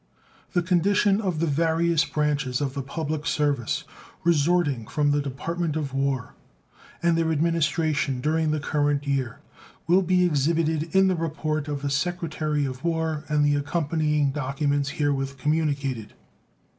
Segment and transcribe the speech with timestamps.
[0.53, 3.83] The condition of the various branches of the public service
[4.23, 6.33] resorting from the Department of War,
[7.03, 9.41] and their administration during the current year,
[9.85, 14.89] will be exhibited in the report of the Secretary of War and the accompanying documents
[14.97, 16.13] herewith communicated.